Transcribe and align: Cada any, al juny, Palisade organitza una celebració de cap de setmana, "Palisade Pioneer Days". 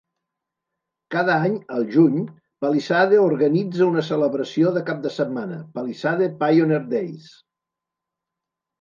Cada 1.15 1.35
any, 1.49 1.57
al 1.75 1.85
juny, 1.97 2.23
Palisade 2.65 3.21
organitza 3.27 3.91
una 3.91 4.07
celebració 4.09 4.75
de 4.81 4.85
cap 4.91 5.07
de 5.07 5.15
setmana, 5.21 5.63
"Palisade 5.79 6.35
Pioneer 6.45 6.85
Days". 6.99 7.33